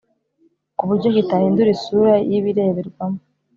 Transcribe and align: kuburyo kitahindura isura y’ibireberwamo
kuburyo 0.77 1.07
kitahindura 1.15 1.69
isura 1.75 2.13
y’ibireberwamo 2.29 3.19